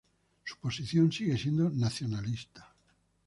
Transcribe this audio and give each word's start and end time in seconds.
Su 0.43 0.57
posición 0.57 1.11
sigue 1.11 1.37
siendo 1.37 1.69
nacionalista. 1.69 2.73